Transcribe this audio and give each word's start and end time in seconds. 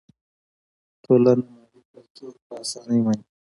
ټولنه 1.03 1.31
مادي 1.53 1.79
کلتور 1.93 2.33
په 2.45 2.53
اسانۍ 2.63 2.99
مني. 3.05 3.23